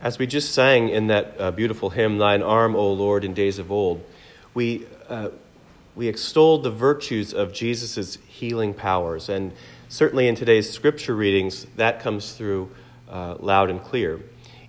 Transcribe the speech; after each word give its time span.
As 0.00 0.16
we 0.16 0.28
just 0.28 0.54
sang 0.54 0.90
in 0.90 1.08
that 1.08 1.34
uh, 1.40 1.50
beautiful 1.50 1.90
hymn, 1.90 2.18
Thine 2.18 2.40
Arm, 2.40 2.76
O 2.76 2.92
Lord, 2.92 3.24
in 3.24 3.34
days 3.34 3.58
of 3.58 3.72
old, 3.72 4.04
we, 4.54 4.86
uh, 5.08 5.30
we 5.96 6.06
extolled 6.06 6.62
the 6.62 6.70
virtues 6.70 7.34
of 7.34 7.52
Jesus' 7.52 8.16
healing 8.28 8.74
powers. 8.74 9.28
And 9.28 9.52
certainly 9.88 10.28
in 10.28 10.36
today's 10.36 10.70
scripture 10.70 11.16
readings, 11.16 11.66
that 11.74 11.98
comes 11.98 12.34
through 12.34 12.70
uh, 13.10 13.38
loud 13.40 13.70
and 13.70 13.82
clear. 13.82 14.20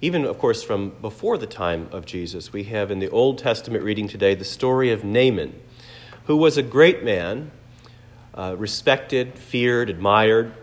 Even, 0.02 0.26
of 0.26 0.40
course, 0.40 0.64
from 0.64 0.94
before 1.00 1.38
the 1.38 1.46
time 1.46 1.90
of 1.92 2.08
Jesus, 2.08 2.52
we 2.52 2.64
have 2.64 2.90
in 2.90 2.98
the 2.98 3.10
Old 3.12 3.38
Testament 3.38 3.84
reading 3.84 4.08
today 4.08 4.34
the 4.34 4.44
story 4.44 4.92
of 4.92 5.04
Naaman, 5.04 5.54
who 6.26 6.38
was 6.38 6.58
a 6.58 6.64
great 6.64 7.04
man, 7.04 7.52
uh, 8.34 8.56
respected, 8.58 9.38
feared, 9.38 9.92
admired 9.92 10.54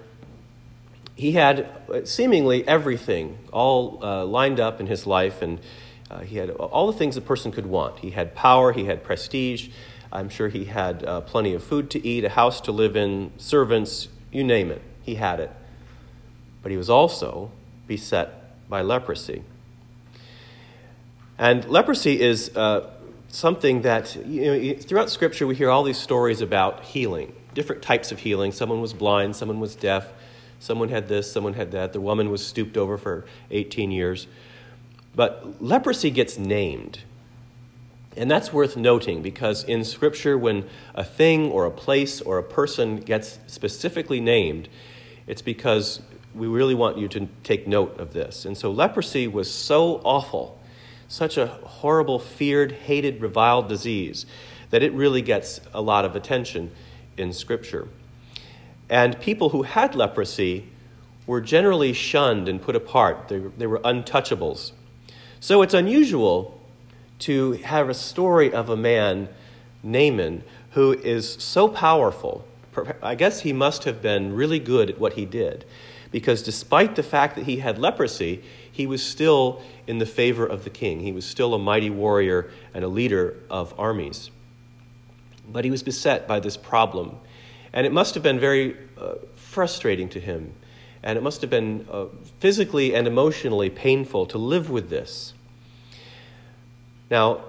he 1.16 1.32
had 1.32 1.66
uh, 1.92 2.04
seemingly 2.04 2.66
everything 2.68 3.38
all 3.50 3.98
uh, 4.04 4.24
lined 4.24 4.60
up 4.60 4.80
in 4.80 4.86
his 4.86 5.06
life, 5.06 5.40
and 5.40 5.58
uh, 6.10 6.20
he 6.20 6.36
had 6.36 6.50
all 6.50 6.86
the 6.86 6.96
things 6.96 7.16
a 7.16 7.22
person 7.22 7.50
could 7.50 7.66
want. 7.66 7.98
He 8.00 8.10
had 8.10 8.34
power, 8.34 8.72
he 8.72 8.84
had 8.84 9.02
prestige. 9.02 9.70
I'm 10.12 10.28
sure 10.28 10.48
he 10.48 10.66
had 10.66 11.04
uh, 11.04 11.22
plenty 11.22 11.54
of 11.54 11.64
food 11.64 11.90
to 11.90 12.06
eat, 12.06 12.24
a 12.24 12.28
house 12.28 12.60
to 12.62 12.72
live 12.72 12.96
in, 12.96 13.32
servants, 13.38 14.08
you 14.30 14.44
name 14.44 14.70
it. 14.70 14.82
He 15.02 15.16
had 15.16 15.40
it. 15.40 15.50
But 16.62 16.70
he 16.70 16.76
was 16.76 16.90
also 16.90 17.50
beset 17.86 18.68
by 18.68 18.82
leprosy. 18.82 19.42
And 21.38 21.64
leprosy 21.68 22.20
is 22.20 22.54
uh, 22.54 22.90
something 23.28 23.82
that, 23.82 24.14
you 24.26 24.44
know, 24.44 24.80
throughout 24.80 25.10
Scripture, 25.10 25.46
we 25.46 25.54
hear 25.54 25.70
all 25.70 25.82
these 25.82 25.98
stories 25.98 26.40
about 26.40 26.84
healing, 26.84 27.34
different 27.54 27.82
types 27.82 28.12
of 28.12 28.18
healing. 28.18 28.52
Someone 28.52 28.80
was 28.80 28.92
blind, 28.92 29.34
someone 29.34 29.60
was 29.60 29.74
deaf 29.74 30.12
Someone 30.58 30.88
had 30.88 31.08
this, 31.08 31.30
someone 31.30 31.54
had 31.54 31.72
that. 31.72 31.92
The 31.92 32.00
woman 32.00 32.30
was 32.30 32.46
stooped 32.46 32.76
over 32.76 32.96
for 32.96 33.24
18 33.50 33.90
years. 33.90 34.26
But 35.14 35.62
leprosy 35.62 36.10
gets 36.10 36.38
named. 36.38 37.00
And 38.16 38.30
that's 38.30 38.52
worth 38.52 38.76
noting 38.76 39.22
because 39.22 39.64
in 39.64 39.84
Scripture, 39.84 40.38
when 40.38 40.68
a 40.94 41.04
thing 41.04 41.50
or 41.50 41.66
a 41.66 41.70
place 41.70 42.20
or 42.20 42.38
a 42.38 42.42
person 42.42 43.00
gets 43.00 43.38
specifically 43.46 44.20
named, 44.20 44.68
it's 45.26 45.42
because 45.42 46.00
we 46.34 46.46
really 46.46 46.74
want 46.74 46.98
you 46.98 47.08
to 47.08 47.28
take 47.42 47.66
note 47.66 47.98
of 47.98 48.12
this. 48.12 48.44
And 48.44 48.56
so 48.56 48.70
leprosy 48.70 49.26
was 49.26 49.50
so 49.50 50.00
awful, 50.04 50.58
such 51.08 51.36
a 51.36 51.46
horrible, 51.46 52.18
feared, 52.18 52.72
hated, 52.72 53.20
reviled 53.20 53.68
disease, 53.68 54.26
that 54.70 54.82
it 54.82 54.92
really 54.92 55.22
gets 55.22 55.60
a 55.72 55.80
lot 55.80 56.04
of 56.04 56.16
attention 56.16 56.70
in 57.16 57.32
Scripture. 57.32 57.88
And 58.88 59.18
people 59.20 59.50
who 59.50 59.62
had 59.62 59.94
leprosy 59.94 60.68
were 61.26 61.40
generally 61.40 61.92
shunned 61.92 62.48
and 62.48 62.62
put 62.62 62.76
apart, 62.76 63.28
they, 63.28 63.38
they 63.38 63.66
were 63.66 63.80
untouchables. 63.80 64.72
So 65.40 65.62
it's 65.62 65.74
unusual 65.74 66.60
to 67.20 67.52
have 67.52 67.88
a 67.88 67.94
story 67.94 68.52
of 68.52 68.68
a 68.68 68.76
man, 68.76 69.28
Naaman, 69.82 70.44
who 70.72 70.92
is 70.92 71.34
so 71.34 71.68
powerful. 71.68 72.46
I 73.02 73.14
guess 73.14 73.40
he 73.40 73.52
must 73.52 73.84
have 73.84 74.02
been 74.02 74.34
really 74.34 74.58
good 74.58 74.90
at 74.90 74.98
what 74.98 75.14
he 75.14 75.24
did, 75.24 75.64
because 76.12 76.42
despite 76.42 76.94
the 76.94 77.02
fact 77.02 77.34
that 77.36 77.46
he 77.46 77.56
had 77.56 77.78
leprosy, 77.78 78.44
he 78.70 78.86
was 78.86 79.02
still 79.02 79.62
in 79.86 79.98
the 79.98 80.06
favor 80.06 80.46
of 80.46 80.64
the 80.64 80.70
king. 80.70 81.00
He 81.00 81.12
was 81.12 81.24
still 81.24 81.54
a 81.54 81.58
mighty 81.58 81.90
warrior 81.90 82.50
and 82.74 82.84
a 82.84 82.88
leader 82.88 83.36
of 83.48 83.74
armies. 83.78 84.30
But 85.48 85.64
he 85.64 85.70
was 85.70 85.82
beset 85.82 86.28
by 86.28 86.40
this 86.40 86.56
problem 86.56 87.18
and 87.76 87.84
it 87.86 87.92
must 87.92 88.14
have 88.14 88.22
been 88.22 88.40
very 88.40 88.74
uh, 88.98 89.16
frustrating 89.34 90.08
to 90.08 90.18
him. 90.18 90.54
And 91.02 91.18
it 91.18 91.22
must 91.22 91.42
have 91.42 91.50
been 91.50 91.86
uh, 91.92 92.06
physically 92.40 92.94
and 92.94 93.06
emotionally 93.06 93.68
painful 93.68 94.24
to 94.26 94.38
live 94.38 94.70
with 94.70 94.88
this. 94.88 95.34
Now, 97.10 97.42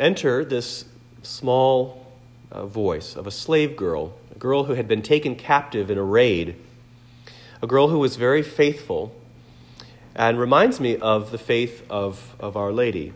enter 0.00 0.42
this 0.42 0.86
small 1.22 2.10
uh, 2.50 2.64
voice 2.64 3.14
of 3.14 3.26
a 3.26 3.30
slave 3.30 3.76
girl, 3.76 4.14
a 4.34 4.38
girl 4.38 4.64
who 4.64 4.72
had 4.72 4.88
been 4.88 5.02
taken 5.02 5.36
captive 5.36 5.90
in 5.90 5.98
a 5.98 6.02
raid, 6.02 6.56
a 7.60 7.66
girl 7.66 7.88
who 7.88 7.98
was 7.98 8.16
very 8.16 8.42
faithful 8.42 9.14
and 10.16 10.40
reminds 10.40 10.80
me 10.80 10.96
of 10.96 11.30
the 11.30 11.38
faith 11.38 11.84
of, 11.90 12.34
of 12.40 12.56
Our 12.56 12.72
Lady. 12.72 13.12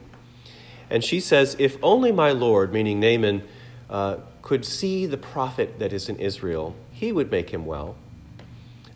And 0.90 1.02
she 1.02 1.18
says, 1.18 1.56
If 1.58 1.78
only 1.82 2.12
my 2.12 2.30
Lord, 2.30 2.74
meaning 2.74 3.00
Naaman, 3.00 3.42
uh, 3.92 4.16
could 4.40 4.64
see 4.64 5.04
the 5.04 5.18
prophet 5.18 5.78
that 5.78 5.92
is 5.92 6.08
in 6.08 6.16
Israel, 6.16 6.74
he 6.90 7.12
would 7.12 7.30
make 7.30 7.50
him 7.50 7.66
well. 7.66 7.94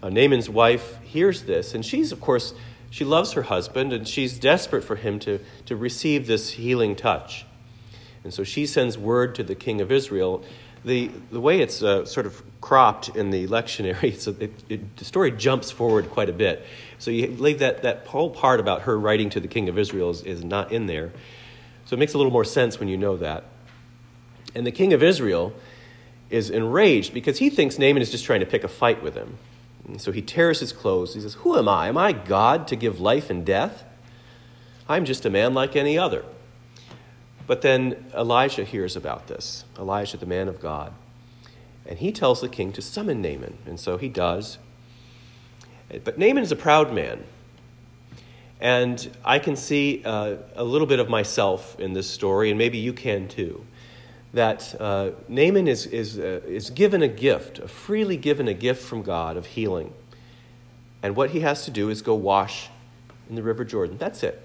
Uh, 0.02 0.08
Naaman's 0.08 0.48
wife 0.48 0.98
hears 1.02 1.42
this, 1.42 1.74
and 1.74 1.84
she's, 1.84 2.12
of 2.12 2.20
course, 2.20 2.54
she 2.90 3.04
loves 3.04 3.32
her 3.32 3.42
husband, 3.42 3.92
and 3.92 4.08
she's 4.08 4.38
desperate 4.38 4.82
for 4.82 4.96
him 4.96 5.18
to, 5.20 5.38
to 5.66 5.76
receive 5.76 6.26
this 6.26 6.50
healing 6.52 6.96
touch. 6.96 7.44
And 8.24 8.32
so 8.32 8.42
she 8.42 8.64
sends 8.64 8.96
word 8.96 9.34
to 9.34 9.44
the 9.44 9.54
king 9.54 9.82
of 9.82 9.92
Israel. 9.92 10.42
The, 10.82 11.10
the 11.30 11.40
way 11.40 11.60
it's 11.60 11.82
uh, 11.82 12.06
sort 12.06 12.24
of 12.24 12.42
cropped 12.62 13.10
in 13.10 13.28
the 13.28 13.46
lectionary, 13.48 14.16
so 14.18 14.34
it, 14.40 14.52
it, 14.70 14.96
the 14.96 15.04
story 15.04 15.30
jumps 15.30 15.70
forward 15.70 16.10
quite 16.10 16.30
a 16.30 16.32
bit. 16.32 16.64
So 16.98 17.10
you 17.10 17.28
leave 17.28 17.58
that, 17.58 17.82
that 17.82 18.06
whole 18.06 18.30
part 18.30 18.60
about 18.60 18.82
her 18.82 18.98
writing 18.98 19.28
to 19.30 19.40
the 19.40 19.48
king 19.48 19.68
of 19.68 19.78
Israel 19.78 20.08
is, 20.08 20.22
is 20.22 20.42
not 20.42 20.72
in 20.72 20.86
there. 20.86 21.12
So 21.84 21.94
it 21.94 21.98
makes 21.98 22.14
a 22.14 22.16
little 22.16 22.32
more 22.32 22.44
sense 22.44 22.80
when 22.80 22.88
you 22.88 22.96
know 22.96 23.18
that. 23.18 23.44
And 24.56 24.66
the 24.66 24.72
king 24.72 24.94
of 24.94 25.02
Israel 25.02 25.52
is 26.30 26.48
enraged 26.48 27.12
because 27.12 27.38
he 27.38 27.50
thinks 27.50 27.78
Naaman 27.78 28.00
is 28.00 28.10
just 28.10 28.24
trying 28.24 28.40
to 28.40 28.46
pick 28.46 28.64
a 28.64 28.68
fight 28.68 29.02
with 29.02 29.14
him. 29.14 29.36
And 29.86 30.00
so 30.00 30.12
he 30.12 30.22
tears 30.22 30.60
his 30.60 30.72
clothes. 30.72 31.12
He 31.12 31.20
says, 31.20 31.34
Who 31.34 31.58
am 31.58 31.68
I? 31.68 31.88
Am 31.88 31.98
I 31.98 32.12
God 32.12 32.66
to 32.68 32.74
give 32.74 32.98
life 32.98 33.28
and 33.28 33.44
death? 33.44 33.84
I'm 34.88 35.04
just 35.04 35.26
a 35.26 35.30
man 35.30 35.52
like 35.52 35.76
any 35.76 35.98
other. 35.98 36.24
But 37.46 37.60
then 37.60 38.06
Elijah 38.14 38.64
hears 38.64 38.96
about 38.96 39.26
this 39.26 39.66
Elijah, 39.78 40.16
the 40.16 40.26
man 40.26 40.48
of 40.48 40.58
God. 40.58 40.94
And 41.84 41.98
he 41.98 42.10
tells 42.10 42.40
the 42.40 42.48
king 42.48 42.72
to 42.72 42.82
summon 42.82 43.20
Naaman. 43.20 43.58
And 43.66 43.78
so 43.78 43.98
he 43.98 44.08
does. 44.08 44.56
But 46.02 46.18
Naaman 46.18 46.42
is 46.42 46.50
a 46.50 46.56
proud 46.56 46.94
man. 46.94 47.24
And 48.58 49.14
I 49.22 49.38
can 49.38 49.54
see 49.54 50.02
uh, 50.02 50.36
a 50.54 50.64
little 50.64 50.86
bit 50.86 50.98
of 50.98 51.10
myself 51.10 51.78
in 51.78 51.92
this 51.92 52.08
story, 52.08 52.48
and 52.48 52.56
maybe 52.56 52.78
you 52.78 52.94
can 52.94 53.28
too 53.28 53.66
that 54.32 54.74
uh, 54.80 55.10
Naaman 55.28 55.68
is, 55.68 55.86
is, 55.86 56.18
uh, 56.18 56.40
is 56.46 56.70
given 56.70 57.02
a 57.02 57.08
gift, 57.08 57.58
a 57.58 57.68
freely 57.68 58.16
given 58.16 58.48
a 58.48 58.54
gift 58.54 58.82
from 58.82 59.02
God 59.02 59.36
of 59.36 59.46
healing. 59.46 59.92
And 61.02 61.16
what 61.16 61.30
he 61.30 61.40
has 61.40 61.64
to 61.64 61.70
do 61.70 61.88
is 61.88 62.02
go 62.02 62.14
wash 62.14 62.68
in 63.28 63.36
the 63.36 63.42
River 63.42 63.64
Jordan. 63.64 63.96
That's 63.98 64.22
it. 64.22 64.42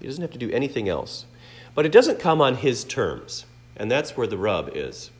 He 0.00 0.06
doesn't 0.06 0.22
have 0.22 0.32
to 0.32 0.38
do 0.38 0.50
anything 0.50 0.88
else. 0.88 1.26
But 1.74 1.86
it 1.86 1.92
doesn't 1.92 2.18
come 2.18 2.40
on 2.40 2.56
his 2.56 2.84
terms. 2.84 3.46
And 3.76 3.90
that's 3.90 4.16
where 4.16 4.26
the 4.26 4.36
rub 4.36 4.70
is. 4.74 5.10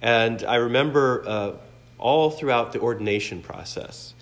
And 0.00 0.44
I 0.44 0.56
remember 0.56 1.24
uh, 1.26 1.52
all 1.98 2.30
throughout 2.30 2.72
the 2.72 2.80
ordination 2.80 3.40
process 3.42 4.14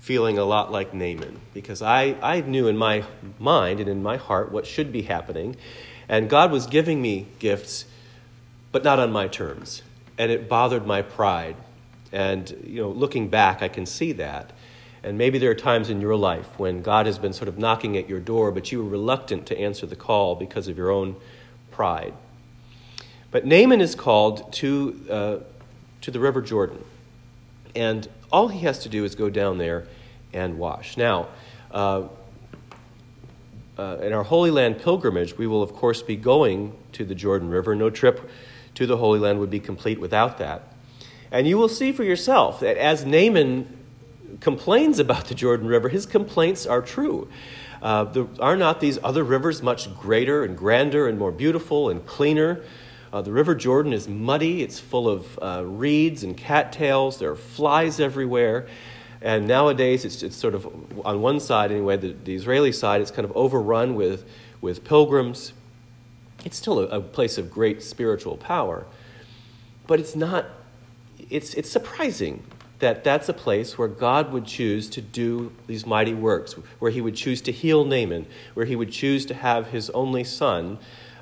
feeling 0.00 0.38
a 0.38 0.44
lot 0.44 0.72
like 0.72 0.94
Naaman 0.94 1.38
because 1.52 1.82
I, 1.82 2.16
I 2.22 2.40
knew 2.40 2.66
in 2.66 2.76
my 2.76 3.04
mind 3.38 3.80
and 3.80 3.88
in 3.88 4.02
my 4.02 4.16
heart 4.16 4.50
what 4.50 4.66
should 4.66 4.90
be 4.90 5.02
happening. 5.02 5.56
And 6.08 6.28
God 6.28 6.50
was 6.50 6.66
giving 6.66 7.02
me 7.02 7.26
gifts 7.38 7.84
but 8.72 8.84
not 8.84 8.98
on 8.98 9.12
my 9.12 9.28
terms. 9.28 9.82
And 10.18 10.30
it 10.30 10.48
bothered 10.48 10.86
my 10.86 11.02
pride. 11.02 11.56
And, 12.12 12.50
you 12.64 12.82
know, 12.82 12.90
looking 12.90 13.28
back, 13.28 13.62
I 13.62 13.68
can 13.68 13.86
see 13.86 14.12
that. 14.12 14.52
And 15.02 15.16
maybe 15.16 15.38
there 15.38 15.50
are 15.50 15.54
times 15.54 15.88
in 15.88 16.00
your 16.00 16.16
life 16.16 16.58
when 16.58 16.82
God 16.82 17.06
has 17.06 17.18
been 17.18 17.32
sort 17.32 17.48
of 17.48 17.56
knocking 17.58 17.96
at 17.96 18.08
your 18.08 18.20
door, 18.20 18.52
but 18.52 18.70
you 18.70 18.82
were 18.82 18.90
reluctant 18.90 19.46
to 19.46 19.58
answer 19.58 19.86
the 19.86 19.96
call 19.96 20.34
because 20.34 20.68
of 20.68 20.76
your 20.76 20.90
own 20.90 21.16
pride. 21.70 22.12
But 23.30 23.46
Naaman 23.46 23.80
is 23.80 23.94
called 23.94 24.52
to, 24.54 25.06
uh, 25.08 25.36
to 26.02 26.10
the 26.10 26.20
River 26.20 26.42
Jordan. 26.42 26.84
And 27.74 28.08
all 28.30 28.48
he 28.48 28.60
has 28.60 28.80
to 28.80 28.88
do 28.88 29.04
is 29.04 29.14
go 29.14 29.30
down 29.30 29.58
there 29.58 29.86
and 30.32 30.58
wash. 30.58 30.96
Now, 30.96 31.28
uh, 31.70 32.08
uh, 33.78 33.96
in 34.02 34.12
our 34.12 34.24
Holy 34.24 34.50
Land 34.50 34.80
pilgrimage, 34.80 35.38
we 35.38 35.46
will, 35.46 35.62
of 35.62 35.72
course, 35.72 36.02
be 36.02 36.16
going 36.16 36.76
to 36.92 37.04
the 37.04 37.14
Jordan 37.14 37.48
River. 37.48 37.74
No 37.74 37.88
trip 37.88 38.28
to 38.74 38.86
the 38.86 38.96
Holy 38.96 39.18
Land 39.18 39.40
would 39.40 39.50
be 39.50 39.60
complete 39.60 40.00
without 40.00 40.38
that. 40.38 40.62
And 41.30 41.46
you 41.46 41.58
will 41.58 41.68
see 41.68 41.92
for 41.92 42.04
yourself 42.04 42.60
that 42.60 42.76
as 42.76 43.04
Naaman 43.04 43.78
complains 44.40 44.98
about 44.98 45.26
the 45.26 45.34
Jordan 45.34 45.66
River, 45.66 45.88
his 45.88 46.06
complaints 46.06 46.66
are 46.66 46.82
true. 46.82 47.28
Uh, 47.82 48.04
the, 48.04 48.28
are 48.40 48.56
not 48.56 48.80
these 48.80 48.98
other 49.02 49.24
rivers 49.24 49.62
much 49.62 49.94
greater 49.96 50.44
and 50.44 50.56
grander 50.56 51.08
and 51.08 51.18
more 51.18 51.32
beautiful 51.32 51.88
and 51.88 52.04
cleaner? 52.06 52.62
Uh, 53.12 53.22
the 53.22 53.32
River 53.32 53.54
Jordan 53.54 53.92
is 53.92 54.08
muddy, 54.08 54.62
it's 54.62 54.78
full 54.78 55.08
of 55.08 55.38
uh, 55.42 55.64
reeds 55.64 56.22
and 56.22 56.36
cattails, 56.36 57.18
there 57.18 57.30
are 57.30 57.36
flies 57.36 57.98
everywhere. 57.98 58.68
And 59.22 59.46
nowadays, 59.46 60.04
it's, 60.04 60.22
it's 60.22 60.36
sort 60.36 60.54
of, 60.54 60.66
on 61.04 61.20
one 61.20 61.40
side 61.40 61.70
anyway, 61.70 61.96
the, 61.96 62.12
the 62.12 62.34
Israeli 62.34 62.72
side, 62.72 63.00
it's 63.02 63.10
kind 63.10 63.24
of 63.24 63.36
overrun 63.36 63.94
with, 63.94 64.24
with 64.60 64.84
pilgrims 64.84 65.52
it's 66.44 66.56
still 66.56 66.78
a, 66.80 66.86
a 66.86 67.00
place 67.00 67.38
of 67.38 67.50
great 67.50 67.82
spiritual 67.82 68.36
power. 68.36 68.86
But 69.86 70.00
it's 70.00 70.16
not, 70.16 70.46
it's, 71.28 71.54
it's 71.54 71.70
surprising 71.70 72.42
that 72.78 73.04
that's 73.04 73.28
a 73.28 73.34
place 73.34 73.76
where 73.76 73.88
God 73.88 74.32
would 74.32 74.46
choose 74.46 74.88
to 74.90 75.02
do 75.02 75.52
these 75.66 75.86
mighty 75.86 76.14
works, 76.14 76.54
where 76.78 76.90
he 76.90 77.00
would 77.00 77.14
choose 77.14 77.40
to 77.42 77.52
heal 77.52 77.84
Naaman, 77.84 78.26
where 78.54 78.66
he 78.66 78.74
would 78.74 78.90
choose 78.90 79.26
to 79.26 79.34
have 79.34 79.68
his 79.68 79.90
only 79.90 80.24
son 80.24 80.78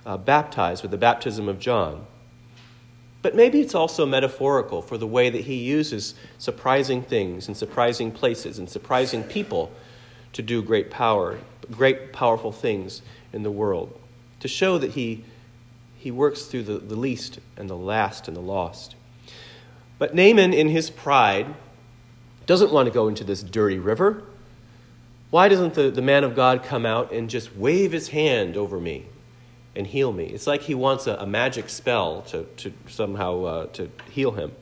uh, 0.06 0.16
baptized 0.16 0.82
with 0.82 0.90
the 0.90 0.96
baptism 0.96 1.48
of 1.48 1.58
John. 1.58 2.06
But 3.20 3.34
maybe 3.34 3.60
it's 3.60 3.74
also 3.74 4.06
metaphorical 4.06 4.80
for 4.80 4.96
the 4.96 5.06
way 5.06 5.28
that 5.28 5.42
he 5.42 5.56
uses 5.56 6.14
surprising 6.38 7.02
things 7.02 7.48
and 7.48 7.56
surprising 7.56 8.12
places 8.12 8.58
and 8.58 8.70
surprising 8.70 9.24
people 9.24 9.72
to 10.32 10.42
do 10.42 10.62
great 10.62 10.90
power, 10.90 11.38
great 11.72 12.12
powerful 12.12 12.52
things 12.52 13.02
in 13.32 13.42
the 13.42 13.50
world, 13.50 13.98
to 14.40 14.48
show 14.48 14.78
that 14.78 14.92
he, 14.92 15.24
he 15.96 16.10
works 16.10 16.44
through 16.44 16.62
the, 16.64 16.78
the 16.78 16.96
least 16.96 17.38
and 17.56 17.68
the 17.68 17.76
last 17.76 18.28
and 18.28 18.36
the 18.36 18.40
lost. 18.40 18.94
But 19.98 20.14
Naaman, 20.14 20.54
in 20.54 20.68
his 20.68 20.90
pride, 20.90 21.54
doesn't 22.46 22.72
want 22.72 22.86
to 22.86 22.92
go 22.92 23.08
into 23.08 23.24
this 23.24 23.42
dirty 23.42 23.78
river. 23.78 24.22
Why 25.30 25.48
doesn't 25.48 25.74
the, 25.74 25.90
the 25.90 26.02
man 26.02 26.24
of 26.24 26.34
God 26.34 26.62
come 26.62 26.86
out 26.86 27.12
and 27.12 27.28
just 27.28 27.54
wave 27.54 27.92
his 27.92 28.08
hand 28.08 28.56
over 28.56 28.80
me 28.80 29.06
and 29.76 29.86
heal 29.86 30.12
me? 30.12 30.24
It's 30.24 30.46
like 30.46 30.62
he 30.62 30.74
wants 30.74 31.06
a, 31.06 31.14
a 31.16 31.26
magic 31.26 31.68
spell 31.68 32.22
to, 32.22 32.44
to 32.44 32.72
somehow 32.86 33.44
uh, 33.44 33.66
to 33.66 33.90
heal 34.10 34.32
him. 34.32 34.52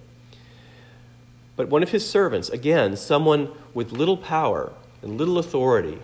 But 1.55 1.69
one 1.69 1.83
of 1.83 1.91
his 1.91 2.09
servants, 2.09 2.49
again, 2.49 2.97
someone 2.97 3.51
with 3.73 3.93
little 3.93 4.17
power 4.17 4.73
and 5.03 5.17
little 5.17 5.39
authority, 5.39 5.99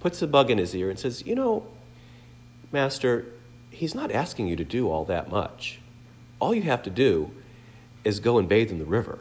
puts 0.00 0.20
a 0.22 0.26
bug 0.26 0.50
in 0.50 0.58
his 0.58 0.74
ear 0.74 0.90
and 0.90 0.98
says, 0.98 1.24
You 1.26 1.34
know, 1.34 1.66
Master, 2.72 3.26
he's 3.70 3.94
not 3.94 4.10
asking 4.10 4.48
you 4.48 4.56
to 4.56 4.64
do 4.64 4.90
all 4.90 5.04
that 5.04 5.30
much. 5.30 5.80
All 6.40 6.54
you 6.54 6.62
have 6.62 6.82
to 6.84 6.90
do 6.90 7.30
is 8.04 8.20
go 8.20 8.38
and 8.38 8.48
bathe 8.48 8.70
in 8.70 8.78
the 8.78 8.84
river. 8.84 9.20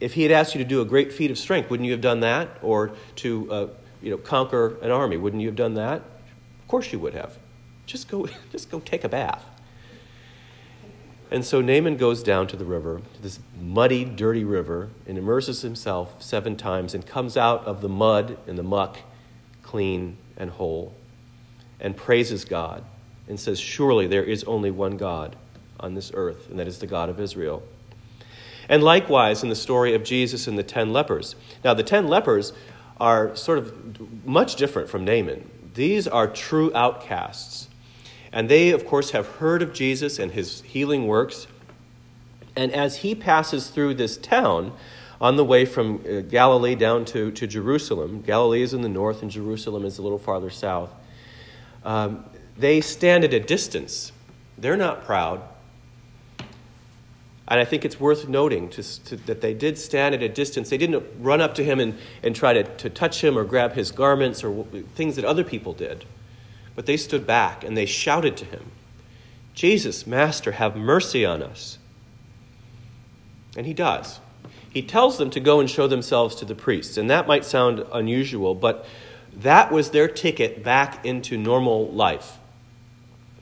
If 0.00 0.14
he 0.14 0.22
had 0.22 0.32
asked 0.32 0.54
you 0.54 0.58
to 0.58 0.68
do 0.68 0.80
a 0.80 0.84
great 0.84 1.12
feat 1.12 1.30
of 1.30 1.38
strength, 1.38 1.70
wouldn't 1.70 1.86
you 1.86 1.92
have 1.92 2.00
done 2.00 2.20
that? 2.20 2.58
Or 2.62 2.92
to 3.16 3.52
uh, 3.52 3.68
you 4.02 4.10
know, 4.10 4.18
conquer 4.18 4.76
an 4.82 4.90
army, 4.90 5.16
wouldn't 5.16 5.42
you 5.42 5.48
have 5.48 5.56
done 5.56 5.74
that? 5.74 5.96
Of 5.96 6.68
course 6.68 6.92
you 6.92 6.98
would 6.98 7.14
have. 7.14 7.38
Just 7.86 8.08
go, 8.08 8.28
just 8.52 8.70
go 8.70 8.80
take 8.80 9.04
a 9.04 9.08
bath. 9.08 9.44
And 11.30 11.44
so 11.44 11.62
Naaman 11.62 11.96
goes 11.96 12.22
down 12.22 12.46
to 12.48 12.56
the 12.56 12.64
river, 12.66 13.00
to 13.14 13.22
this 13.22 13.38
muddy, 13.58 14.04
dirty 14.04 14.44
river, 14.44 14.90
and 15.06 15.16
immerses 15.16 15.62
himself 15.62 16.22
seven 16.22 16.56
times 16.56 16.94
and 16.94 17.06
comes 17.06 17.38
out 17.38 17.64
of 17.64 17.80
the 17.80 17.88
mud 17.88 18.36
and 18.46 18.58
the 18.58 18.62
muck 18.62 18.98
clean 19.62 20.18
and 20.36 20.50
whole 20.50 20.94
and 21.82 21.94
praises 21.94 22.46
God 22.46 22.82
and 23.28 23.38
says, 23.38 23.60
Surely 23.60 24.06
there 24.06 24.24
is 24.24 24.44
only 24.44 24.70
one 24.70 24.96
God 24.96 25.36
on 25.78 25.94
this 25.94 26.10
earth, 26.14 26.48
and 26.48 26.58
that 26.58 26.66
is 26.66 26.78
the 26.78 26.86
God 26.86 27.10
of 27.10 27.20
Israel. 27.20 27.62
And 28.68 28.82
likewise 28.82 29.42
in 29.42 29.50
the 29.50 29.54
story 29.54 29.94
of 29.94 30.04
Jesus 30.04 30.46
and 30.46 30.56
the 30.56 30.62
ten 30.62 30.92
lepers. 30.92 31.34
Now, 31.62 31.74
the 31.74 31.82
ten 31.82 32.08
lepers 32.08 32.54
are 32.98 33.34
sort 33.36 33.58
of 33.58 34.24
much 34.24 34.56
different 34.56 34.88
from 34.88 35.04
Naaman. 35.04 35.50
These 35.74 36.06
are 36.06 36.28
true 36.28 36.72
outcasts. 36.74 37.68
And 38.32 38.48
they, 38.48 38.70
of 38.70 38.86
course, 38.86 39.10
have 39.10 39.26
heard 39.26 39.60
of 39.60 39.74
Jesus 39.74 40.18
and 40.18 40.32
his 40.32 40.62
healing 40.62 41.06
works. 41.06 41.46
And 42.56 42.72
as 42.72 42.98
he 42.98 43.14
passes 43.14 43.68
through 43.68 43.94
this 43.94 44.16
town 44.16 44.72
on 45.20 45.36
the 45.36 45.44
way 45.44 45.64
from 45.64 46.04
uh, 46.08 46.20
Galilee 46.20 46.74
down 46.74 47.04
to, 47.06 47.30
to 47.32 47.46
Jerusalem, 47.46 48.22
Galilee 48.22 48.62
is 48.62 48.72
in 48.72 48.82
the 48.82 48.88
north 48.88 49.22
and 49.22 49.30
Jerusalem 49.30 49.84
is 49.84 49.98
a 49.98 50.02
little 50.02 50.18
farther 50.18 50.50
south, 50.50 50.92
um, 51.84 52.24
they 52.56 52.80
stand 52.80 53.24
at 53.24 53.34
a 53.34 53.40
distance. 53.40 54.12
They're 54.58 54.76
not 54.76 55.04
proud. 55.04 55.42
And 57.48 57.60
I 57.60 57.64
think 57.64 57.84
it's 57.84 58.00
worth 58.00 58.28
noting 58.28 58.70
to, 58.70 59.04
to, 59.04 59.16
that 59.16 59.40
they 59.40 59.52
did 59.52 59.76
stand 59.76 60.14
at 60.14 60.22
a 60.22 60.28
distance. 60.28 60.70
They 60.70 60.78
didn't 60.78 61.04
run 61.18 61.40
up 61.40 61.54
to 61.56 61.64
him 61.64 61.80
and, 61.80 61.98
and 62.22 62.34
try 62.34 62.54
to, 62.54 62.62
to 62.62 62.88
touch 62.88 63.22
him 63.22 63.36
or 63.36 63.44
grab 63.44 63.72
his 63.72 63.90
garments 63.90 64.42
or 64.42 64.64
things 64.94 65.16
that 65.16 65.24
other 65.24 65.44
people 65.44 65.72
did. 65.72 66.04
But 66.74 66.86
they 66.86 66.96
stood 66.96 67.26
back 67.26 67.64
and 67.64 67.76
they 67.76 67.84
shouted 67.84 68.36
to 68.38 68.44
him, 68.44 68.70
Jesus, 69.54 70.06
Master, 70.06 70.52
have 70.52 70.76
mercy 70.76 71.26
on 71.26 71.42
us. 71.42 71.78
And 73.56 73.66
he 73.66 73.74
does. 73.74 74.20
He 74.70 74.80
tells 74.80 75.18
them 75.18 75.28
to 75.30 75.40
go 75.40 75.60
and 75.60 75.68
show 75.68 75.86
themselves 75.86 76.34
to 76.36 76.46
the 76.46 76.54
priests. 76.54 76.96
And 76.96 77.10
that 77.10 77.26
might 77.26 77.44
sound 77.44 77.84
unusual, 77.92 78.54
but 78.54 78.86
that 79.36 79.72
was 79.72 79.90
their 79.90 80.08
ticket 80.08 80.62
back 80.62 81.04
into 81.04 81.36
normal 81.36 81.88
life. 81.88 82.38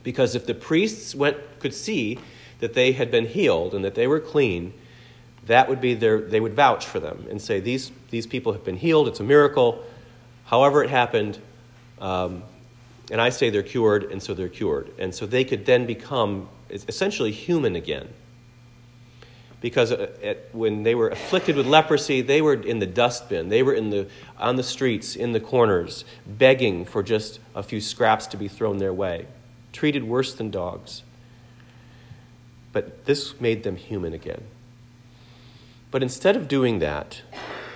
Because 0.03 0.35
if 0.35 0.47
the 0.47 0.55
priests 0.55 1.15
went, 1.15 1.37
could 1.59 1.75
see 1.75 2.19
that 2.61 2.75
they 2.75 2.93
had 2.93 3.11
been 3.11 3.27
healed 3.27 3.75
and 3.75 3.85
that 3.85 3.95
they 3.95 4.07
were 4.07 4.21
clean, 4.21 4.73
that 5.47 5.69
would 5.69 5.81
be 5.81 5.95
their, 5.95 6.21
they 6.21 6.41
would 6.41 6.55
vouch 6.55 6.87
for 6.87 7.01
them 7.01 7.27
and 7.31 7.41
say, 7.41 7.61
these, 7.61 7.91
these 8.11 8.27
people 8.27 8.53
have 8.53 8.65
been 8.65 8.77
healed, 8.77 9.09
it's 9.09 9.21
a 9.21 9.25
miracle. 9.25 9.85
However, 10.47 10.83
it 10.85 10.91
happened, 10.91 11.39
um, 12.01 12.43
and 13.11 13.21
I 13.21 13.31
say 13.31 13.51
they're 13.51 13.63
cured, 13.63 14.05
and 14.05 14.23
so 14.23 14.35
they're 14.35 14.49
cured. 14.49 14.93
And 14.99 15.15
so 15.15 15.27
they 15.27 15.45
could 15.45 15.67
then 15.67 15.87
become 15.87 16.49
essentially 16.71 17.33
human 17.33 17.75
again. 17.77 18.09
Because 19.61 19.93
uh, 19.93 20.11
at, 20.23 20.55
when 20.55 20.83
they 20.85 20.95
were 20.95 21.09
afflicted 21.09 21.57
with 21.57 21.67
leprosy, 21.67 22.23
they 22.23 22.41
were 22.41 22.55
in 22.55 22.79
the 22.79 22.87
dustbin. 22.87 23.49
They 23.49 23.62
were 23.62 23.75
in 23.75 23.91
the, 23.91 24.09
on 24.39 24.57
the 24.57 24.62
streets, 24.62 25.17
in 25.17 25.33
the 25.33 25.41
corners, 25.41 26.05
begging 26.27 26.85
for 26.85 27.03
just 27.03 27.41
a 27.55 27.62
few 27.62 27.81
scraps 27.81 28.27
to 28.29 28.37
be 28.37 28.49
thrown 28.49 28.79
their 28.79 28.93
way, 28.93 29.27
treated 29.73 30.05
worse 30.05 30.33
than 30.35 30.51
dogs. 30.51 31.03
But 32.73 33.05
this 33.05 33.41
made 33.41 33.62
them 33.62 33.77
human 33.77 34.15
again. 34.15 34.45
But 35.91 36.03
instead 36.03 36.37
of 36.37 36.49
doing 36.49 36.79
that, 36.79 37.23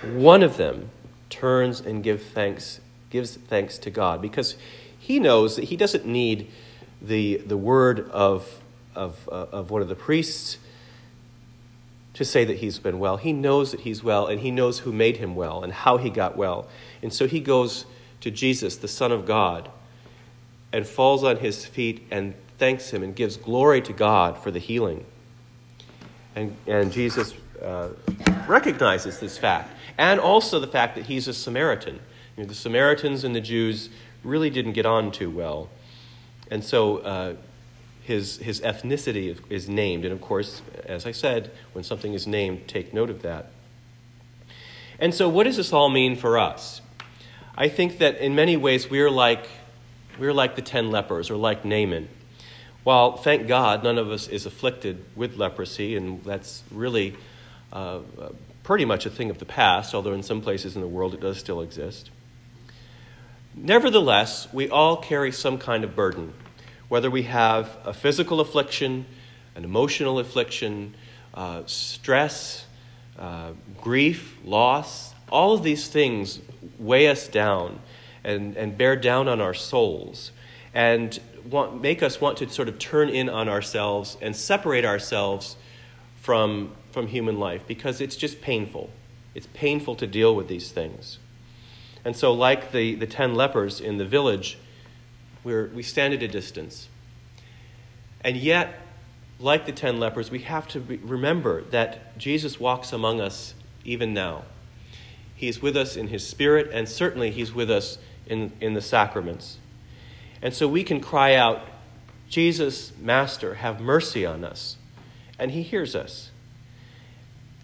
one 0.01 0.41
of 0.41 0.57
them 0.57 0.89
turns 1.29 1.81
and 1.81 2.03
give 2.03 2.23
thanks, 2.23 2.79
gives 3.09 3.35
thanks 3.35 3.77
to 3.79 3.89
God 3.89 4.21
because 4.21 4.55
he 4.97 5.19
knows 5.19 5.57
that 5.57 5.65
he 5.65 5.75
doesn't 5.75 6.05
need 6.05 6.49
the, 7.01 7.37
the 7.37 7.57
word 7.57 8.09
of, 8.11 8.61
of, 8.95 9.27
uh, 9.31 9.47
of 9.51 9.69
one 9.69 9.81
of 9.81 9.89
the 9.89 9.95
priests 9.95 10.57
to 12.15 12.23
say 12.23 12.45
that 12.45 12.57
he's 12.57 12.79
been 12.79 12.97
well. 12.97 13.17
He 13.17 13.33
knows 13.33 13.71
that 13.71 13.81
he's 13.81 14.01
well, 14.01 14.25
and 14.25 14.39
he 14.39 14.49
knows 14.49 14.79
who 14.79 14.91
made 14.91 15.17
him 15.17 15.35
well 15.35 15.63
and 15.63 15.71
how 15.71 15.97
he 15.97 16.09
got 16.09 16.35
well. 16.35 16.67
And 17.03 17.13
so 17.13 17.27
he 17.27 17.41
goes 17.41 17.85
to 18.21 18.31
Jesus, 18.31 18.77
the 18.77 18.87
Son 18.87 19.11
of 19.11 19.25
God, 19.25 19.69
and 20.71 20.87
falls 20.87 21.23
on 21.23 21.37
his 21.37 21.65
feet 21.65 22.07
and 22.09 22.33
thanks 22.57 22.91
him 22.91 23.03
and 23.03 23.13
gives 23.13 23.35
glory 23.35 23.81
to 23.81 23.93
God 23.93 24.37
for 24.37 24.49
the 24.49 24.59
healing. 24.59 25.05
And, 26.35 26.55
and 26.65 26.91
Jesus 26.91 27.33
uh, 27.61 27.89
recognizes 28.47 29.19
this 29.19 29.37
fact, 29.37 29.71
and 29.97 30.19
also 30.19 30.59
the 30.59 30.67
fact 30.67 30.95
that 30.95 31.05
he's 31.05 31.27
a 31.27 31.33
Samaritan. 31.33 31.99
You 32.37 32.43
know, 32.43 32.47
the 32.47 32.55
Samaritans 32.55 33.25
and 33.25 33.35
the 33.35 33.41
Jews 33.41 33.89
really 34.23 34.49
didn't 34.49 34.73
get 34.73 34.85
on 34.85 35.11
too 35.11 35.29
well. 35.29 35.69
And 36.49 36.63
so 36.63 36.97
uh, 36.99 37.35
his, 38.05 38.37
his 38.37 38.61
ethnicity 38.61 39.37
is 39.49 39.67
named. 39.67 40.05
And 40.05 40.13
of 40.13 40.21
course, 40.21 40.61
as 40.85 41.05
I 41.05 41.11
said, 41.11 41.51
when 41.73 41.83
something 41.83 42.13
is 42.13 42.27
named, 42.27 42.67
take 42.67 42.93
note 42.93 43.09
of 43.09 43.23
that. 43.23 43.51
And 44.99 45.13
so, 45.13 45.27
what 45.27 45.43
does 45.43 45.57
this 45.57 45.73
all 45.73 45.89
mean 45.89 46.15
for 46.15 46.37
us? 46.37 46.81
I 47.57 47.67
think 47.67 47.97
that 47.97 48.19
in 48.19 48.35
many 48.35 48.57
ways 48.57 48.89
we're 48.89 49.09
like, 49.09 49.47
we're 50.19 50.33
like 50.33 50.55
the 50.55 50.61
ten 50.61 50.91
lepers 50.91 51.29
or 51.29 51.35
like 51.35 51.65
Naaman. 51.65 52.07
While, 52.83 53.17
thank 53.17 53.47
God, 53.47 53.83
none 53.83 53.97
of 53.97 54.11
us 54.11 54.27
is 54.27 54.45
afflicted 54.45 55.03
with 55.15 55.37
leprosy, 55.37 55.95
and 55.95 56.23
that's 56.23 56.61
really 56.69 57.15
uh, 57.73 57.99
pretty 58.63 58.85
much 58.85 59.07
a 59.07 59.09
thing 59.09 59.31
of 59.31 59.39
the 59.39 59.45
past, 59.45 59.95
although 59.95 60.13
in 60.13 60.21
some 60.21 60.41
places 60.41 60.75
in 60.75 60.81
the 60.81 60.87
world 60.87 61.15
it 61.15 61.21
does 61.21 61.39
still 61.39 61.61
exist. 61.61 62.11
Nevertheless, 63.55 64.47
we 64.53 64.69
all 64.69 64.97
carry 64.97 65.31
some 65.31 65.57
kind 65.57 65.83
of 65.83 65.95
burden, 65.95 66.33
whether 66.89 67.09
we 67.09 67.23
have 67.23 67.77
a 67.83 67.93
physical 67.93 68.39
affliction, 68.39 69.05
an 69.55 69.63
emotional 69.63 70.19
affliction, 70.19 70.95
uh, 71.33 71.63
stress, 71.65 72.65
uh, 73.17 73.51
grief, 73.81 74.37
loss, 74.43 75.13
all 75.31 75.53
of 75.53 75.63
these 75.63 75.87
things 75.87 76.39
weigh 76.79 77.07
us 77.07 77.27
down 77.27 77.79
and, 78.23 78.55
and 78.57 78.77
bear 78.77 78.95
down 78.95 79.27
on 79.27 79.41
our 79.41 79.53
souls. 79.53 80.31
And 80.73 81.19
want, 81.49 81.81
make 81.81 82.03
us 82.03 82.19
want 82.19 82.37
to 82.39 82.49
sort 82.49 82.67
of 82.67 82.79
turn 82.79 83.09
in 83.09 83.29
on 83.29 83.47
ourselves 83.47 84.17
and 84.21 84.35
separate 84.35 84.85
ourselves 84.85 85.55
from, 86.21 86.71
from 86.91 87.07
human 87.07 87.39
life 87.39 87.61
because 87.67 88.01
it's 88.01 88.15
just 88.15 88.41
painful. 88.41 88.89
It's 89.33 89.47
painful 89.53 89.95
to 89.95 90.07
deal 90.07 90.35
with 90.35 90.47
these 90.47 90.71
things. 90.71 91.19
And 92.03 92.15
so, 92.15 92.33
like 92.33 92.71
the, 92.71 92.95
the 92.95 93.07
ten 93.07 93.35
lepers 93.35 93.81
in 93.81 93.97
the 93.97 94.05
village, 94.05 94.57
we're, 95.45 95.67
we 95.67 95.83
stand 95.83 96.13
at 96.13 96.21
a 96.21 96.27
distance. 96.27 96.89
And 98.21 98.35
yet, 98.35 98.81
like 99.39 99.65
the 99.65 99.71
ten 99.71 99.99
lepers, 99.99 100.31
we 100.31 100.39
have 100.39 100.67
to 100.69 100.79
be, 100.79 100.97
remember 100.97 101.61
that 101.65 102.17
Jesus 102.17 102.59
walks 102.59 102.91
among 102.91 103.21
us 103.21 103.53
even 103.85 104.13
now. 104.13 104.43
He's 105.35 105.61
with 105.61 105.77
us 105.77 105.95
in 105.95 106.07
his 106.07 106.27
spirit, 106.27 106.69
and 106.73 106.89
certainly 106.89 107.29
he's 107.29 107.53
with 107.53 107.69
us 107.69 107.97
in, 108.25 108.51
in 108.59 108.73
the 108.73 108.81
sacraments. 108.81 109.57
And 110.41 110.53
so 110.53 110.67
we 110.67 110.83
can 110.83 110.99
cry 110.99 111.35
out, 111.35 111.61
Jesus, 112.29 112.91
Master, 112.99 113.55
have 113.55 113.79
mercy 113.79 114.25
on 114.25 114.43
us. 114.43 114.77
And 115.37 115.51
he 115.51 115.61
hears 115.61 115.95
us. 115.95 116.31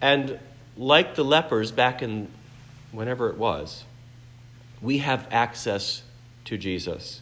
And 0.02 0.40
like 0.78 1.16
the 1.16 1.24
lepers 1.24 1.72
back 1.72 2.02
in 2.02 2.28
whenever 2.92 3.30
it 3.30 3.38
was, 3.38 3.86
we 4.82 5.00
have 5.00 5.28
access 5.32 6.04
to 6.46 6.58
Jesus. 6.58 7.22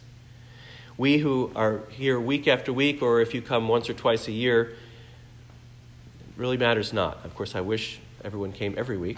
We 1.00 1.16
who 1.16 1.50
are 1.56 1.80
here 1.88 2.20
week 2.20 2.46
after 2.46 2.74
week, 2.74 3.00
or 3.00 3.22
if 3.22 3.32
you 3.32 3.40
come 3.40 3.68
once 3.68 3.88
or 3.88 3.94
twice 3.94 4.28
a 4.28 4.32
year, 4.32 4.76
really 6.36 6.58
matters 6.58 6.92
not. 6.92 7.24
Of 7.24 7.34
course, 7.34 7.54
I 7.54 7.62
wish 7.62 8.00
everyone 8.22 8.52
came 8.52 8.74
every 8.76 8.98
week. 8.98 9.16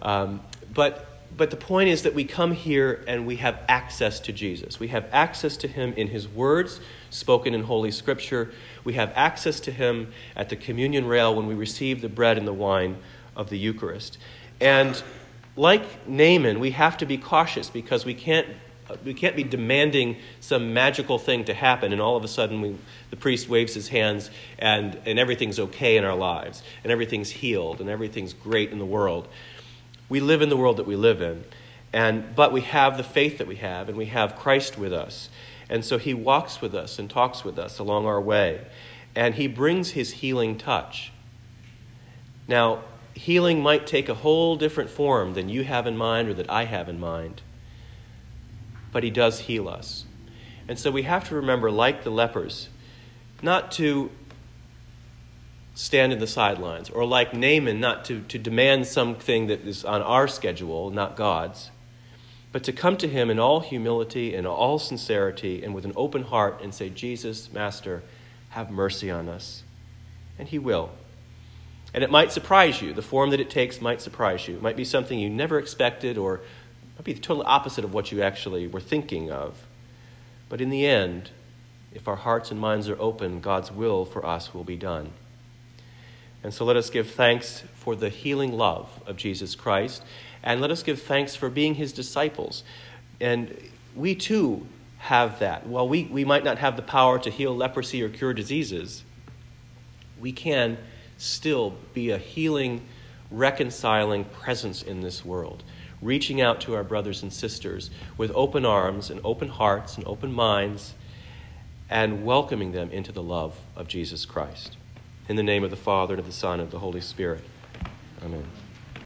Um, 0.00 0.40
but, 0.72 1.08
but 1.36 1.50
the 1.50 1.56
point 1.56 1.88
is 1.88 2.04
that 2.04 2.14
we 2.14 2.22
come 2.22 2.52
here 2.52 3.04
and 3.08 3.26
we 3.26 3.34
have 3.34 3.58
access 3.66 4.20
to 4.20 4.32
Jesus. 4.32 4.78
We 4.78 4.86
have 4.88 5.08
access 5.10 5.56
to 5.56 5.66
him 5.66 5.92
in 5.94 6.06
his 6.06 6.28
words 6.28 6.80
spoken 7.10 7.52
in 7.52 7.64
Holy 7.64 7.90
Scripture. 7.90 8.52
We 8.84 8.92
have 8.92 9.10
access 9.16 9.58
to 9.58 9.72
him 9.72 10.12
at 10.36 10.50
the 10.50 10.56
communion 10.56 11.04
rail 11.04 11.34
when 11.34 11.48
we 11.48 11.56
receive 11.56 12.00
the 12.00 12.08
bread 12.08 12.38
and 12.38 12.46
the 12.46 12.52
wine 12.52 12.96
of 13.34 13.50
the 13.50 13.58
Eucharist. 13.58 14.18
And 14.60 15.02
like 15.56 16.06
Naaman, 16.06 16.60
we 16.60 16.70
have 16.70 16.96
to 16.98 17.06
be 17.06 17.18
cautious 17.18 17.68
because 17.70 18.04
we 18.04 18.14
can't, 18.14 18.46
we 19.04 19.14
can't 19.14 19.36
be 19.36 19.44
demanding 19.44 20.16
some 20.40 20.72
magical 20.72 21.18
thing 21.18 21.44
to 21.44 21.54
happen 21.54 21.92
and 21.92 22.00
all 22.00 22.16
of 22.16 22.24
a 22.24 22.28
sudden 22.28 22.60
we, 22.60 22.76
the 23.10 23.16
priest 23.16 23.48
waves 23.48 23.74
his 23.74 23.88
hands 23.88 24.30
and, 24.58 24.98
and 25.06 25.18
everything's 25.18 25.58
okay 25.58 25.96
in 25.96 26.04
our 26.04 26.16
lives 26.16 26.62
and 26.82 26.92
everything's 26.92 27.30
healed 27.30 27.80
and 27.80 27.90
everything's 27.90 28.32
great 28.32 28.70
in 28.70 28.78
the 28.78 28.86
world. 28.86 29.28
We 30.08 30.20
live 30.20 30.42
in 30.42 30.48
the 30.48 30.56
world 30.56 30.78
that 30.78 30.86
we 30.86 30.96
live 30.96 31.20
in, 31.20 31.44
and, 31.92 32.34
but 32.34 32.52
we 32.52 32.62
have 32.62 32.96
the 32.96 33.04
faith 33.04 33.38
that 33.38 33.46
we 33.46 33.56
have 33.56 33.88
and 33.88 33.98
we 33.98 34.06
have 34.06 34.36
Christ 34.36 34.78
with 34.78 34.92
us. 34.92 35.28
And 35.68 35.84
so 35.84 35.98
he 35.98 36.14
walks 36.14 36.60
with 36.60 36.74
us 36.74 36.98
and 36.98 37.10
talks 37.10 37.44
with 37.44 37.58
us 37.58 37.78
along 37.78 38.06
our 38.06 38.20
way. 38.20 38.66
And 39.14 39.34
he 39.34 39.46
brings 39.46 39.90
his 39.90 40.12
healing 40.12 40.56
touch. 40.56 41.12
Now, 42.46 42.84
healing 43.14 43.62
might 43.62 43.86
take 43.86 44.08
a 44.08 44.14
whole 44.14 44.56
different 44.56 44.88
form 44.88 45.34
than 45.34 45.48
you 45.48 45.64
have 45.64 45.86
in 45.86 45.96
mind 45.96 46.28
or 46.28 46.34
that 46.34 46.48
I 46.48 46.64
have 46.64 46.88
in 46.88 46.98
mind. 46.98 47.42
But 48.92 49.02
he 49.02 49.10
does 49.10 49.40
heal 49.40 49.68
us. 49.68 50.04
And 50.68 50.78
so 50.78 50.90
we 50.90 51.02
have 51.02 51.28
to 51.28 51.34
remember, 51.34 51.70
like 51.70 52.04
the 52.04 52.10
lepers, 52.10 52.68
not 53.42 53.72
to 53.72 54.10
stand 55.74 56.12
in 56.12 56.18
the 56.18 56.26
sidelines, 56.26 56.90
or 56.90 57.06
like 57.06 57.32
Naaman, 57.32 57.78
not 57.78 58.04
to, 58.06 58.20
to 58.22 58.38
demand 58.38 58.86
something 58.86 59.46
that 59.46 59.60
is 59.60 59.84
on 59.84 60.02
our 60.02 60.26
schedule, 60.26 60.90
not 60.90 61.16
God's, 61.16 61.70
but 62.50 62.64
to 62.64 62.72
come 62.72 62.96
to 62.96 63.06
him 63.06 63.30
in 63.30 63.38
all 63.38 63.60
humility 63.60 64.34
and 64.34 64.46
all 64.46 64.78
sincerity 64.78 65.62
and 65.62 65.74
with 65.74 65.84
an 65.84 65.92
open 65.94 66.24
heart 66.24 66.60
and 66.62 66.74
say, 66.74 66.90
Jesus, 66.90 67.52
Master, 67.52 68.02
have 68.50 68.70
mercy 68.70 69.10
on 69.10 69.28
us. 69.28 69.62
And 70.38 70.48
he 70.48 70.58
will. 70.58 70.90
And 71.94 72.02
it 72.02 72.10
might 72.10 72.32
surprise 72.32 72.82
you. 72.82 72.92
The 72.92 73.02
form 73.02 73.30
that 73.30 73.40
it 73.40 73.50
takes 73.50 73.80
might 73.80 74.00
surprise 74.00 74.48
you. 74.48 74.56
It 74.56 74.62
might 74.62 74.76
be 74.76 74.84
something 74.84 75.18
you 75.18 75.30
never 75.30 75.58
expected 75.58 76.18
or 76.18 76.40
might 76.98 77.04
be 77.04 77.12
the 77.12 77.20
total 77.20 77.44
opposite 77.46 77.84
of 77.84 77.94
what 77.94 78.10
you 78.10 78.22
actually 78.22 78.66
were 78.66 78.80
thinking 78.80 79.30
of. 79.30 79.66
But 80.48 80.60
in 80.60 80.68
the 80.68 80.84
end, 80.84 81.30
if 81.94 82.08
our 82.08 82.16
hearts 82.16 82.50
and 82.50 82.58
minds 82.58 82.88
are 82.88 83.00
open, 83.00 83.40
God's 83.40 83.70
will 83.70 84.04
for 84.04 84.26
us 84.26 84.52
will 84.52 84.64
be 84.64 84.76
done. 84.76 85.12
And 86.42 86.52
so 86.52 86.64
let 86.64 86.76
us 86.76 86.90
give 86.90 87.10
thanks 87.10 87.62
for 87.74 87.94
the 87.94 88.08
healing 88.08 88.52
love 88.52 88.88
of 89.06 89.16
Jesus 89.16 89.54
Christ, 89.54 90.02
and 90.42 90.60
let 90.60 90.70
us 90.70 90.82
give 90.82 91.00
thanks 91.02 91.34
for 91.36 91.48
being 91.48 91.74
his 91.74 91.92
disciples. 91.92 92.64
And 93.20 93.56
we 93.94 94.14
too 94.14 94.66
have 94.98 95.38
that. 95.38 95.66
While 95.66 95.88
we, 95.88 96.04
we 96.04 96.24
might 96.24 96.44
not 96.44 96.58
have 96.58 96.76
the 96.76 96.82
power 96.82 97.18
to 97.20 97.30
heal 97.30 97.56
leprosy 97.56 98.02
or 98.02 98.08
cure 98.08 98.34
diseases, 98.34 99.04
we 100.20 100.32
can 100.32 100.78
still 101.16 101.74
be 101.94 102.10
a 102.10 102.18
healing, 102.18 102.82
reconciling 103.30 104.24
presence 104.24 104.82
in 104.82 105.00
this 105.00 105.24
world, 105.24 105.62
reaching 106.00 106.40
out 106.40 106.60
to 106.62 106.74
our 106.74 106.84
brothers 106.84 107.22
and 107.22 107.32
sisters 107.32 107.90
with 108.16 108.30
open 108.34 108.64
arms 108.64 109.10
and 109.10 109.20
open 109.24 109.48
hearts 109.48 109.96
and 109.96 110.06
open 110.06 110.32
minds, 110.32 110.94
and 111.90 112.24
welcoming 112.24 112.72
them 112.72 112.90
into 112.90 113.12
the 113.12 113.22
love 113.22 113.56
of 113.74 113.88
Jesus 113.88 114.24
Christ. 114.24 114.76
In 115.28 115.36
the 115.36 115.42
name 115.42 115.64
of 115.64 115.70
the 115.70 115.76
Father, 115.76 116.14
and 116.14 116.20
of 116.20 116.26
the 116.26 116.32
Son, 116.32 116.54
and 116.54 116.62
of 116.62 116.70
the 116.70 116.78
Holy 116.78 117.00
Spirit. 117.00 117.44
Amen. 118.22 118.44